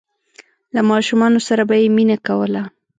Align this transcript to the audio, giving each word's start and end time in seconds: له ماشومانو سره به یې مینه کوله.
له 0.73 0.81
ماشومانو 0.91 1.39
سره 1.47 1.63
به 1.69 1.75
یې 1.81 1.87
مینه 1.95 2.17
کوله. 2.27 2.63